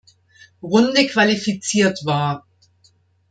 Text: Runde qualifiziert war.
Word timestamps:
Runde 0.63 1.05
qualifiziert 1.05 2.03
war. 2.07 2.47